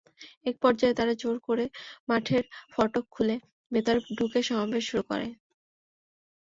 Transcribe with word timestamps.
একপর্যায়ে 0.45 0.97
তাঁরা 0.97 1.13
জোর 1.13 1.37
করে 1.39 1.65
মাঠের 2.09 2.43
ফটক 2.71 3.05
খুলে 3.11 3.35
ভেতরে 3.71 3.99
ঢুকে 4.17 4.39
সমাবেশ 4.43 4.83
শুরু 4.89 5.03
করেন। 5.03 5.31